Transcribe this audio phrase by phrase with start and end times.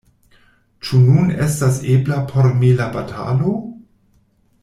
[0.87, 3.53] Ĉu nun estas ebla por mi la batalo?